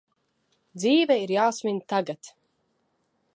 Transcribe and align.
Dzīve 0.83 1.17
ir 1.25 1.33
jāsvin 1.35 1.77
tagad! 1.93 2.31